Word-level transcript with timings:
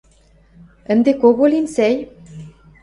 –Ӹнде 0.91 1.11
кого 1.21 1.45
лин 1.51 1.67
сӓй... 1.75 1.95